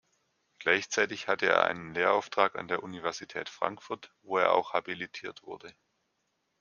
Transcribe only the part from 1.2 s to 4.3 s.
hatte er einen Lehrauftrag an der Universität Frankfurt,